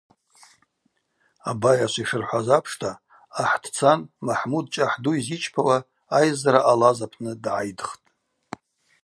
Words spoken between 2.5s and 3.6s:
апшта, ахӏ